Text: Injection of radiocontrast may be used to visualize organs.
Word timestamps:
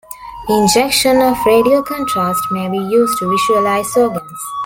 Injection 0.49 1.21
of 1.21 1.37
radiocontrast 1.45 2.39
may 2.49 2.67
be 2.67 2.79
used 2.79 3.19
to 3.19 3.29
visualize 3.29 3.95
organs. 3.95 4.39